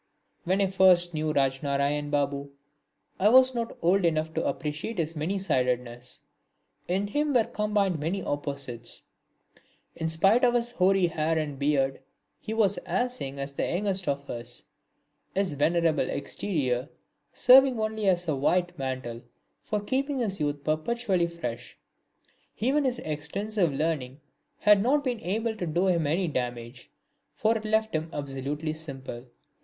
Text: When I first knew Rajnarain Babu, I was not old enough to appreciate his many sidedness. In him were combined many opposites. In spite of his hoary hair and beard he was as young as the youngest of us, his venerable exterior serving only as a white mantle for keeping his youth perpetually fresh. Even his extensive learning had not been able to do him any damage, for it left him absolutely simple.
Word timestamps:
When 0.45 0.61
I 0.61 0.65
first 0.65 1.13
knew 1.13 1.31
Rajnarain 1.31 2.09
Babu, 2.09 2.49
I 3.19 3.29
was 3.29 3.53
not 3.53 3.77
old 3.83 4.03
enough 4.03 4.33
to 4.33 4.43
appreciate 4.43 4.97
his 4.97 5.15
many 5.15 5.37
sidedness. 5.37 6.23
In 6.87 7.05
him 7.05 7.35
were 7.35 7.43
combined 7.43 7.99
many 7.99 8.23
opposites. 8.23 9.03
In 9.95 10.09
spite 10.09 10.43
of 10.43 10.55
his 10.55 10.71
hoary 10.71 11.05
hair 11.05 11.37
and 11.37 11.59
beard 11.59 12.01
he 12.39 12.51
was 12.51 12.79
as 12.79 13.21
young 13.21 13.37
as 13.37 13.53
the 13.53 13.61
youngest 13.63 14.07
of 14.07 14.27
us, 14.27 14.63
his 15.35 15.53
venerable 15.53 16.09
exterior 16.09 16.89
serving 17.31 17.79
only 17.79 18.07
as 18.09 18.27
a 18.27 18.35
white 18.35 18.79
mantle 18.79 19.21
for 19.61 19.79
keeping 19.79 20.17
his 20.21 20.39
youth 20.39 20.63
perpetually 20.63 21.27
fresh. 21.27 21.77
Even 22.57 22.85
his 22.85 22.97
extensive 22.97 23.71
learning 23.71 24.19
had 24.61 24.81
not 24.81 25.03
been 25.03 25.19
able 25.19 25.55
to 25.57 25.67
do 25.67 25.85
him 25.85 26.07
any 26.07 26.27
damage, 26.27 26.89
for 27.35 27.55
it 27.55 27.65
left 27.65 27.93
him 27.93 28.09
absolutely 28.11 28.73
simple. 28.73 29.25